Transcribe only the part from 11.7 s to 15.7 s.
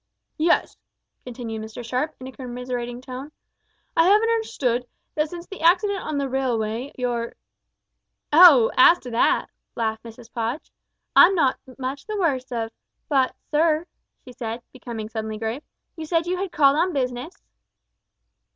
much the worse of but, sir," she said, becoming suddenly grave,